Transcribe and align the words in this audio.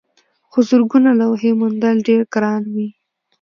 خو 0.49 0.59
زرګونه 0.69 1.11
لوحې 1.19 1.51
موندل 1.59 1.97
ډېر 2.07 2.21
ګران 2.33 2.63
وي. 2.73 2.89